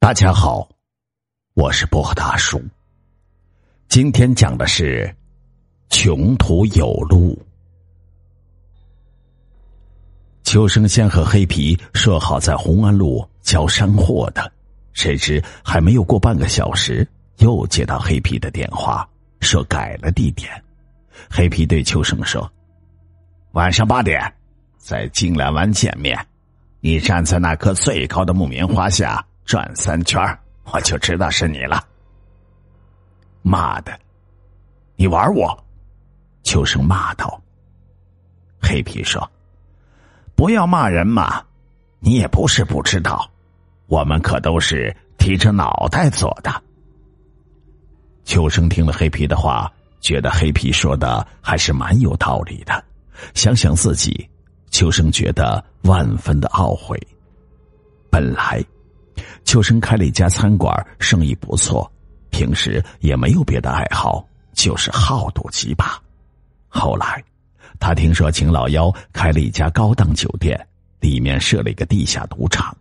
[0.00, 0.66] 大家好，
[1.52, 2.58] 我是薄荷大叔。
[3.86, 5.14] 今天讲的是
[5.90, 7.38] 穷途有路。
[10.42, 14.50] 秋生先和黑皮说好在红安路交山货的，
[14.94, 17.06] 谁知还没有过半个小时，
[17.36, 19.06] 又接到黑皮的电话，
[19.42, 20.50] 说改了地点。
[21.30, 22.50] 黑皮对秋生说
[23.52, 24.18] ：“晚上八点，
[24.78, 26.18] 在金兰湾见面。
[26.80, 30.22] 你站在那棵最高的木棉花下。”转三圈
[30.62, 31.84] 我就知道是你了。
[33.42, 33.98] 妈的，
[34.94, 35.64] 你玩我！
[36.44, 37.42] 秋生骂道。
[38.62, 39.28] 黑皮说
[40.38, 41.42] ：“不要骂人嘛，
[41.98, 43.28] 你也不是不知道，
[43.88, 46.62] 我们可都是提着脑袋做的。”
[48.22, 49.68] 秋生听了黑皮的话，
[50.00, 52.84] 觉得黑皮说的还是蛮有道理的。
[53.34, 54.30] 想想自己，
[54.70, 56.96] 秋生觉得万分的懊悔。
[58.12, 58.64] 本来。
[59.50, 61.90] 秋生开了一家餐馆，生意不错。
[62.30, 66.00] 平时也没有别的爱好，就是好赌几把。
[66.68, 67.20] 后来，
[67.80, 70.56] 他听说秦老幺开了一家高档酒店，
[71.00, 72.72] 里面设了一个地下赌场。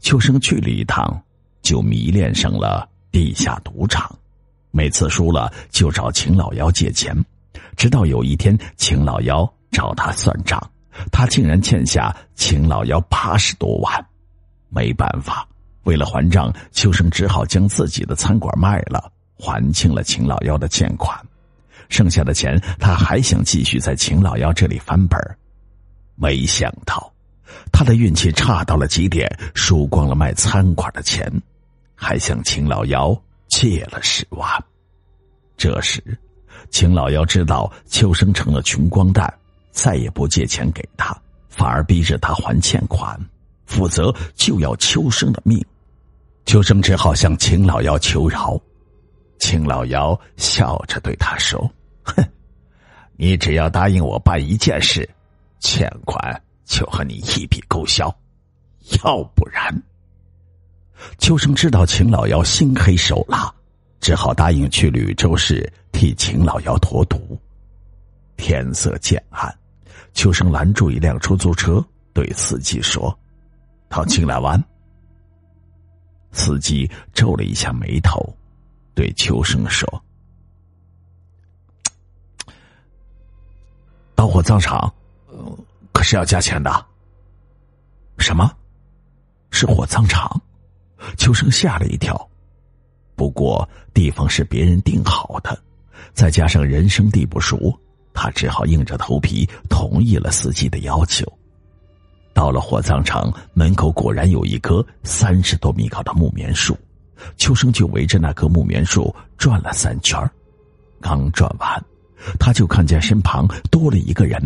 [0.00, 1.18] 秋生去了一趟，
[1.62, 4.14] 就迷恋上了地下赌场。
[4.72, 7.16] 每次输了，就找秦老幺借钱。
[7.78, 10.60] 直到有一天，秦老幺找他算账，
[11.10, 14.06] 他竟然欠下秦老幺八十多万。
[14.68, 15.48] 没办法。
[15.84, 21.18] 为了还账，秋生只好将自己的餐馆卖了，还清了秦老幺的欠款。
[21.88, 25.18] 剩下的钱，他还想继续在秦老幺这里翻本
[26.14, 27.12] 没想到，
[27.72, 31.32] 他的运气差到了极点，输光了卖餐馆的钱，
[31.94, 34.48] 还向秦老幺借了十万。
[35.56, 36.02] 这时，
[36.70, 39.32] 秦老幺知道秋生成了穷光蛋，
[39.72, 41.16] 再也不借钱给他，
[41.48, 43.18] 反而逼着他还欠款。
[43.66, 45.64] 否则就要秋生的命，
[46.50, 48.60] 秋生只好向秦老妖求饶。
[49.38, 51.56] 秦老妖笑着对他说
[52.02, 52.24] ：“哼，
[53.16, 55.08] 你只要答应我办一件事，
[55.60, 58.12] 欠款就和你一笔勾销。
[59.04, 59.72] 要不然……”
[61.18, 63.54] 秋生知道秦老妖心黑手辣，
[64.00, 67.40] 只好答应去吕州市替秦老妖脱毒。
[68.36, 69.56] 天色渐暗，
[70.14, 71.80] 秋生拦住一辆出租车，
[72.12, 73.16] 对司机说。
[73.88, 74.60] 到青来湾，
[76.32, 78.34] 司机皱了一下眉头，
[78.94, 80.02] 对秋生说
[84.14, 84.92] ：“到火葬场，
[85.92, 86.86] 可是要加钱的。”
[88.18, 88.54] 什么？
[89.50, 90.40] 是火葬场？
[91.16, 92.28] 秋生吓了一跳。
[93.16, 95.58] 不过地方是别人定好的，
[96.12, 97.78] 再加上人生地不熟，
[98.14, 101.26] 他只好硬着头皮同意了司机的要求。
[102.40, 106.74] 到了火葬场门口，果然有一棵三十多米高的木棉树。
[107.36, 110.18] 秋生就围着那棵木棉树转了三圈
[111.02, 111.84] 刚转完，
[112.38, 114.40] 他就看见身旁多了一个人。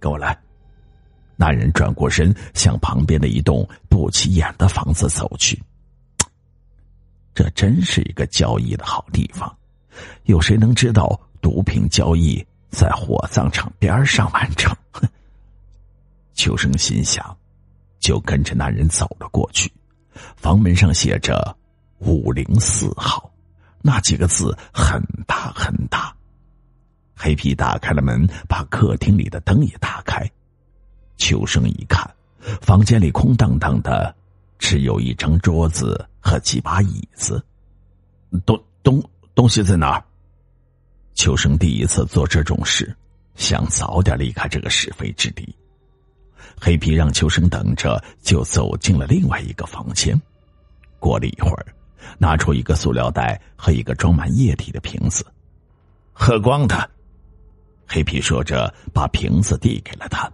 [0.00, 0.36] 跟我来。
[1.36, 5.56] 那人转过身，向旁边的一栋不起眼的房子走去。
[7.36, 9.56] 这真是一个交易的好地方。
[10.24, 14.76] 有谁能知道毒品交易在火葬场边上完成？
[16.44, 17.34] 秋生心想，
[17.98, 19.72] 就跟着那人走了过去。
[20.36, 21.56] 房门上写着
[22.00, 23.32] “五零四号”，
[23.80, 26.14] 那几个字很大很大。
[27.16, 30.30] 黑皮打开了门，把客厅里的灯也打开。
[31.16, 32.06] 秋生一看，
[32.60, 34.14] 房间里空荡荡的，
[34.58, 37.42] 只有一张桌子和几把椅子。
[38.44, 39.02] 东东
[39.34, 40.04] 东西在哪儿？
[41.14, 42.94] 秋生第一次做这种事，
[43.34, 45.56] 想早点离开这个是非之地。
[46.60, 50.20] 黑皮让秋生等着，就走进了另外一个房间。
[50.98, 51.66] 过了一会儿，
[52.18, 55.24] 拿出一个塑料袋和一个装满液体的瓶子，
[56.12, 56.88] 喝光它。
[57.86, 60.30] 黑皮说着，把瓶子递给了他。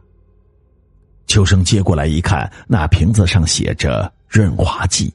[1.26, 5.12] 秋生接过来一看，那瓶子上写着“润滑剂”，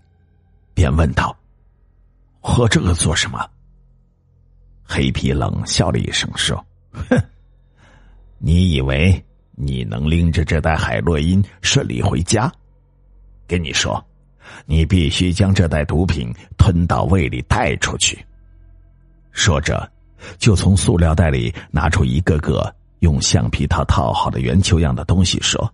[0.73, 1.35] 便问道
[2.41, 3.49] ：“喝这个做什么？”
[4.83, 6.63] 黑皮冷笑了一声，说
[7.09, 7.21] ：“哼，
[8.37, 9.23] 你以为？”
[9.57, 12.51] 你能拎着这袋海洛因顺利回家？
[13.47, 14.03] 跟你说，
[14.65, 18.17] 你必须将这袋毒品吞到胃里带出去。
[19.31, 19.89] 说着，
[20.37, 25.71] 就从塑料袋里拿出一个个用橡皮套套好的圆球样的东西，说：“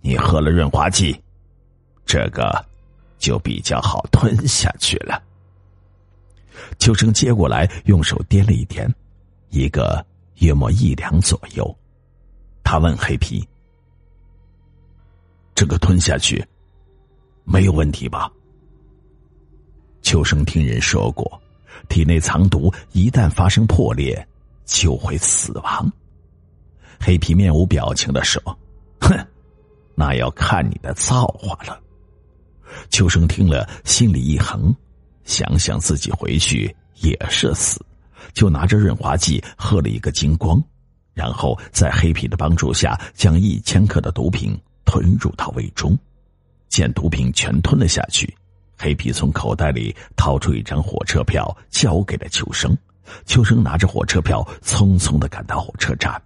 [0.00, 1.18] 你喝了润滑剂，
[2.04, 2.64] 这个
[3.18, 5.22] 就比较好吞下去了。”
[6.78, 8.88] 秋生接过来，用手掂了一掂，
[9.50, 10.04] 一个
[10.38, 11.76] 约莫一两左右。
[12.64, 13.46] 他问黑皮
[15.54, 16.44] ：“这个吞下去
[17.44, 18.28] 没有问题吧？”
[20.02, 21.40] 秋生听人说过，
[21.88, 24.26] 体内藏毒一旦发生破裂，
[24.64, 25.92] 就会死亡。
[26.98, 28.42] 黑皮面无表情的说
[29.00, 29.14] ：“哼，
[29.94, 31.80] 那要看你的造化了。”
[32.90, 34.74] 秋生听了，心里一横，
[35.24, 37.80] 想想自己回去也是死，
[38.32, 40.62] 就拿着润滑剂喝了一个精光，
[41.14, 45.96] 然后在黑皮的帮助下，将一千克的毒品吞入到胃中。
[46.68, 48.36] 见毒品全吞了下去，
[48.76, 52.76] 黑皮从口袋里掏出一张火车票，交给了秋生。
[53.26, 56.20] 秋生拿着火车票，匆匆的赶到火车站。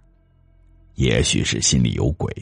[0.95, 2.33] 也许是心里有鬼，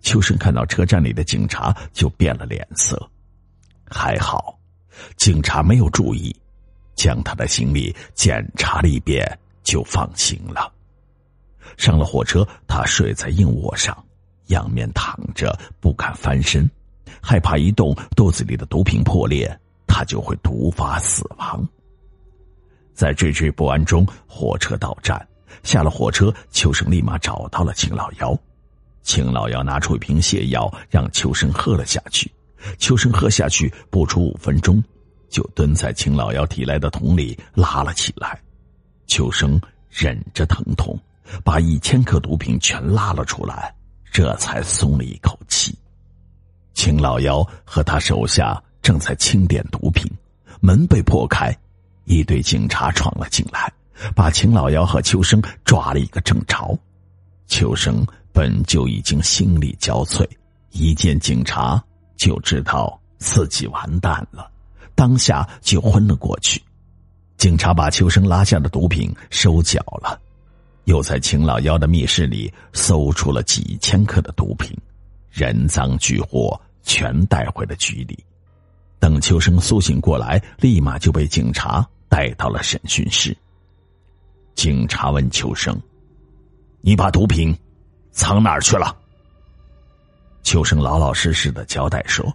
[0.00, 3.00] 秋生看到车站里的警察就变了脸色。
[3.88, 4.58] 还好，
[5.16, 6.34] 警察没有注意，
[6.96, 9.24] 将他的行李检查了一遍，
[9.62, 10.72] 就放行了。
[11.76, 13.96] 上了火车，他睡在硬卧上，
[14.46, 16.68] 仰面躺着，不敢翻身，
[17.20, 21.66] 害怕一动肚子里的毒品破裂，他就会毒发死亡。
[22.94, 25.26] 在惴惴不安中，火车到站，
[25.62, 28.38] 下了火车，秋生立马找到了秦老幺。
[29.02, 32.30] 秦老幺拿出一瓶泻药，让秋生喝了下去。
[32.78, 34.82] 秋生喝下去，不出五分钟，
[35.28, 38.40] 就蹲在秦老幺提来的桶里拉了起来。
[39.08, 39.60] 秋生
[39.90, 40.96] 忍着疼痛，
[41.44, 43.74] 把一千克毒品全拉了出来，
[44.10, 45.76] 这才松了一口气。
[46.74, 50.10] 秦老幺和他手下正在清点毒品，
[50.60, 51.56] 门被破开，
[52.04, 53.72] 一队警察闯了进来，
[54.14, 56.78] 把秦老幺和秋生抓了一个正着。
[57.46, 60.26] 秋生本就已经心力交瘁，
[60.70, 61.82] 一见警察。
[62.14, 64.48] 就知道自己完蛋了，
[64.94, 66.62] 当下就昏了过去。
[67.36, 70.20] 警察把秋生拉下的毒品收缴了，
[70.84, 74.76] 又在秦老幺的密室里搜出了几千克的毒品，
[75.30, 78.18] 人赃俱获，全带回了局里。
[78.98, 83.36] 等秋生苏醒过来，立马就被警察带到了审讯室。
[84.54, 85.76] 警察问秋生
[86.82, 87.56] ：“你把毒品
[88.10, 88.96] 藏哪儿去了？”
[90.44, 92.32] 秋生老老实实的交代说：“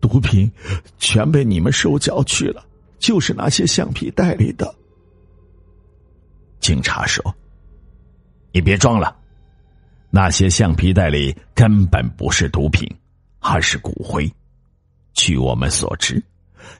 [0.00, 0.50] 毒品
[0.98, 2.64] 全被你们收缴去了，
[2.98, 4.72] 就是那些橡皮袋里的。”
[6.60, 7.24] 警察说
[8.52, 9.16] ：“你别装了，
[10.10, 12.86] 那些橡皮袋里根本不是毒品，
[13.38, 14.30] 而是骨灰。
[15.14, 16.22] 据我们所知，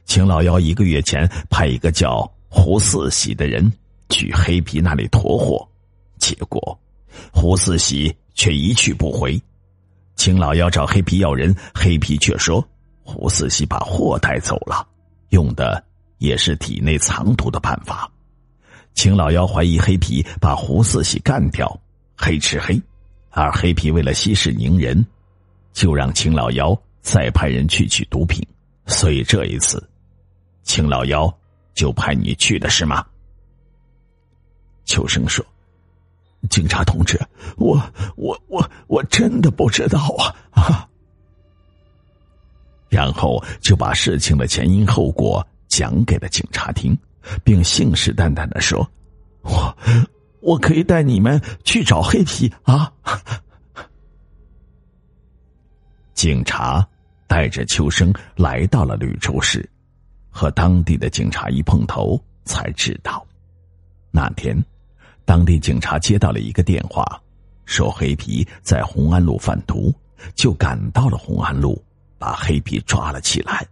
[0.05, 3.73] 秦老幺一个月前派一个叫胡四喜的人
[4.11, 5.67] 去黑皮那里驮货，
[6.19, 6.79] 结果
[7.33, 9.41] 胡四喜却一去不回。”
[10.15, 12.63] 秦老幺找黑皮要人，黑皮却说
[13.03, 14.87] 胡四喜把货带走了，
[15.31, 15.83] 用的
[16.19, 18.11] 也是体内藏毒的办法。
[18.95, 21.81] 秦老幺怀疑黑皮把胡四喜干掉，
[22.17, 22.81] 黑吃黑，
[23.31, 25.05] 而黑皮为了息事宁人，
[25.73, 28.47] 就让秦老幺再派人去取毒品。
[28.87, 29.83] 所以这一次，
[30.63, 31.33] 秦老妖
[31.75, 33.05] 就派你去的是吗？
[34.85, 35.45] 秋生说。
[36.49, 37.21] 警察同志，
[37.59, 37.79] 我
[38.17, 40.35] 我我我真的不知道啊！
[40.53, 40.89] 啊！
[42.89, 46.97] 然后就把事情的前因后果讲给了警察听，
[47.45, 48.89] 并信誓旦旦的说
[49.43, 49.77] ：“我
[50.41, 52.91] 我可以带你们去找黑皮啊！”
[56.15, 56.87] 警察
[57.27, 59.69] 带着秋生来到了吕州市，
[60.31, 63.27] 和当地的警察一碰头，才知道
[64.11, 64.63] 那天。
[65.25, 67.21] 当地警察接到了一个电话，
[67.65, 69.95] 说黑皮在红安路贩毒，
[70.35, 71.81] 就赶到了红安路，
[72.19, 73.65] 把黑皮抓了起来，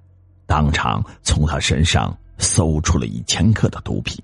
[0.46, 4.22] 当场从他身上搜出了一千克的毒品。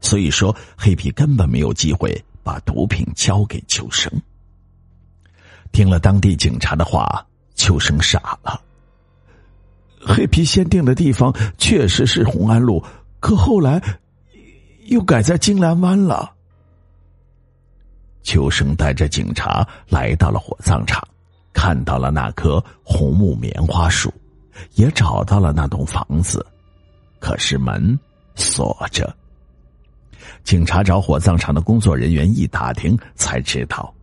[0.00, 4.12] 所以说，黑皮根本没有机会把毒品交给秋生。
[5.72, 8.60] 听了当地警察的话，秋生傻了。
[9.98, 12.84] 黑皮先定的地方确实是红安路，
[13.18, 13.82] 可后来
[14.86, 16.30] 又改在金兰湾了。
[18.22, 21.02] 秋生带着警察来到了火葬场，
[21.54, 24.12] 看到了那棵红木棉花树，
[24.74, 26.44] 也找到了那栋房子，
[27.24, 27.98] 可是门
[28.34, 29.16] 锁着。
[30.42, 33.94] 警察找火葬场的工作人员一打听，才知道，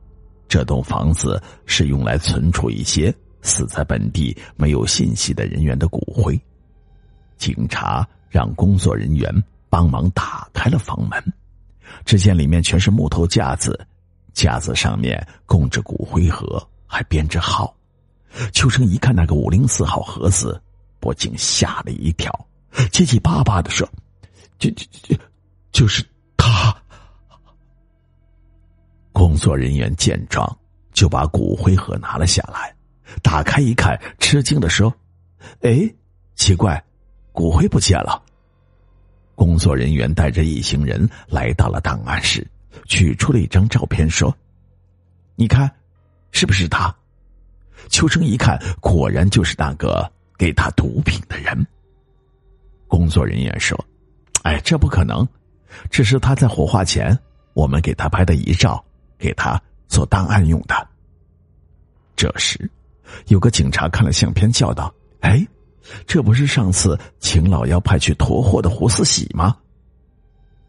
[0.48, 3.14] 这栋房子是用来存储一些
[3.44, 6.40] 死在本地没有信息的人员的骨灰。
[7.38, 9.32] 警察让工作人员
[9.70, 11.24] 帮忙打开了房门，
[12.04, 13.80] 只见里面全是木头架子。
[14.34, 17.72] 架子上面供着骨灰盒，还编着号。
[18.52, 20.60] 秋生一看那个五零四号盒子，
[21.00, 22.34] 不禁吓了一跳，
[22.92, 23.88] 结结巴巴的说
[24.60, 25.16] ：“就就就
[25.72, 26.04] 就是
[26.38, 26.76] 他。”
[29.12, 30.58] 工作人员见状，
[30.94, 32.74] 就把骨灰盒拿了下来，
[33.22, 34.94] 打开一看，吃惊的说
[35.62, 35.94] ：“哎，
[36.36, 36.84] 奇怪，
[37.32, 38.24] 骨灰不见了。
[39.36, 42.46] 工作人员带着一行人来到了档案室，
[42.86, 44.36] 取出了一张照片，说
[45.36, 45.70] ：“你看，
[46.32, 46.96] 是不是他？”
[47.90, 51.68] 秋生一看，果然就是那个给他毒品的人。
[52.92, 53.80] 工作人员说
[54.44, 55.26] ：“哎，这不可能，
[55.90, 57.18] 这是他在火化前
[57.54, 58.84] 我们给他拍的遗照，
[59.18, 60.76] 给他做档案用的。”
[62.18, 62.70] 这时，
[63.28, 65.48] 有个警察看了相片，叫道：“哎，
[66.06, 69.56] 这不是上次秦老妖派去驮货的胡四喜吗？”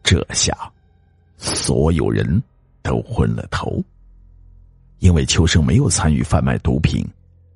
[0.01, 0.57] 这下，
[1.37, 2.41] 所有人
[2.81, 3.83] 都昏了头。
[4.99, 7.05] 因为秋生没有参与贩卖毒品，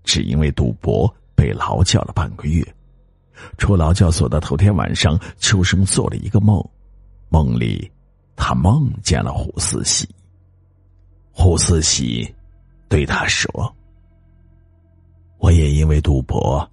[0.03, 2.61] 只因为赌博被劳教了半个月。
[3.57, 6.63] 出劳教所的头天晚上，秋生做了一个梦，
[7.29, 7.91] 梦里
[8.35, 10.07] 他梦见了胡思喜。
[11.31, 12.33] 胡思喜
[12.89, 13.75] 对他说
[15.39, 16.69] ：“我也因为赌博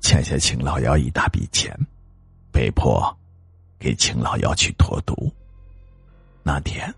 [0.00, 1.74] 欠下秦老妖一大笔钱，
[2.50, 3.14] 被迫
[3.78, 5.30] 给秦老妖去脱毒。
[6.42, 6.92] 那天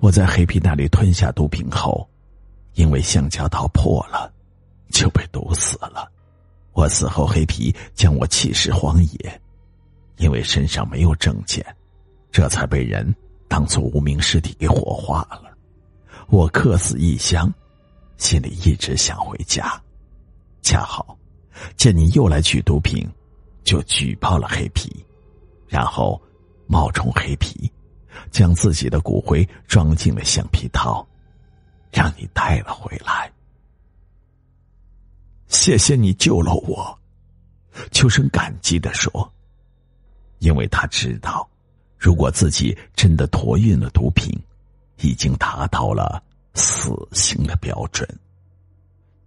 [0.00, 2.08] 我在黑皮那里吞下毒品后。”
[2.76, 4.30] 因为橡胶套破了，
[4.90, 6.12] 就被毒死了。
[6.76, 9.40] 我死后，黑皮将我弃尸荒野，
[10.18, 11.64] 因为身上没有证件，
[12.30, 13.16] 这才被人
[13.48, 15.56] 当做无名尸体给火化了。
[16.28, 17.50] 我客死异乡，
[18.18, 19.82] 心里一直想回家，
[20.60, 21.16] 恰好
[21.78, 23.08] 见你又来取毒品，
[23.64, 25.02] 就举报了黑皮，
[25.66, 26.20] 然后
[26.66, 27.72] 冒充黑皮，
[28.30, 31.04] 将自己的骨灰装进了橡皮套。
[31.90, 33.32] 让你带了回来，
[35.48, 36.98] 谢谢你救了我。
[37.92, 39.32] 秋生感激的说
[40.40, 41.48] ：“因为他知道，
[41.98, 44.32] 如果自己真的托运了毒品，
[45.00, 46.22] 已经达到了
[46.54, 48.08] 死刑的标准。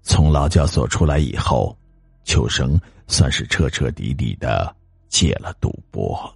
[0.02, 1.78] 从劳教所出来以后，
[2.24, 4.76] 秋生算是彻彻底底的
[5.10, 6.34] 戒了赌博。”